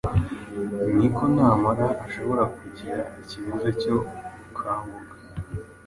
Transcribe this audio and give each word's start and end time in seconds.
niko 0.97 1.23
n’amara 1.35 1.87
ashobora 2.05 2.43
kugira 2.57 2.97
ikibazo 3.21 3.67
cyo 3.81 3.95
gukanguka 4.41 5.11